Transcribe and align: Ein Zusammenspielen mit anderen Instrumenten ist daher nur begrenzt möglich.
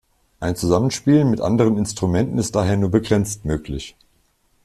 Ein 0.39 0.55
Zusammenspielen 0.55 1.29
mit 1.29 1.41
anderen 1.41 1.77
Instrumenten 1.77 2.39
ist 2.39 2.55
daher 2.55 2.75
nur 2.75 2.89
begrenzt 2.89 3.45
möglich. 3.45 3.95